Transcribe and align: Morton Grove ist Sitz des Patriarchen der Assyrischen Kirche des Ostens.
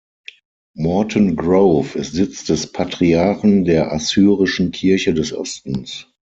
Morton 0.75 1.35
Grove 1.35 1.95
ist 1.99 2.13
Sitz 2.13 2.43
des 2.45 2.71
Patriarchen 2.71 3.65
der 3.65 3.91
Assyrischen 3.93 4.71
Kirche 4.71 5.13
des 5.13 5.31
Ostens. 5.31 6.07